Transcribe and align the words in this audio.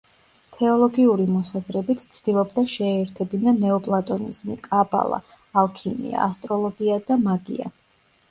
თეოლოგიური 0.53 1.25
მოსაზრებით 1.31 1.99
ცდილობდა 2.15 2.63
შეეერთებინა 2.71 3.53
ნეოპლატონიზმი, 3.59 4.57
კაბალა, 4.69 5.21
ალქიმია, 5.65 6.23
ასტროლოგია 6.31 6.97
და 7.11 7.19
მაგია. 7.29 7.71